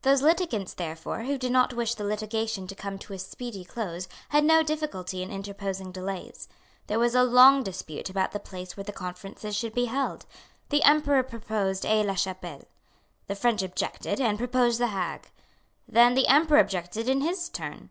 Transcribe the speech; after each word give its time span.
Those 0.00 0.22
litigants 0.22 0.72
therefore 0.72 1.24
who 1.24 1.36
did 1.36 1.52
not 1.52 1.74
wish 1.74 1.94
the 1.96 2.04
litigation 2.04 2.66
to 2.66 2.74
come 2.74 2.96
to 2.96 3.12
a 3.12 3.18
speedy 3.18 3.62
close 3.62 4.08
had 4.30 4.42
no 4.42 4.62
difficulty 4.62 5.22
in 5.22 5.30
interposing 5.30 5.92
delays. 5.92 6.48
There 6.86 6.98
was 6.98 7.14
a 7.14 7.22
long 7.22 7.62
dispute 7.62 8.08
about 8.08 8.32
the 8.32 8.40
place 8.40 8.74
where 8.74 8.84
the 8.84 8.92
conferences 8.94 9.54
should 9.54 9.74
be 9.74 9.84
held. 9.84 10.24
The 10.70 10.82
Emperor 10.82 11.22
proposed 11.22 11.84
Aix 11.84 12.06
la 12.06 12.14
Chapelle. 12.14 12.64
The 13.26 13.34
French 13.36 13.62
objected, 13.62 14.18
and 14.18 14.38
proposed 14.38 14.80
the 14.80 14.86
Hague. 14.86 15.30
Then 15.86 16.14
the 16.14 16.26
Emperor 16.28 16.58
objected 16.58 17.06
in 17.06 17.20
his 17.20 17.50
turn. 17.50 17.90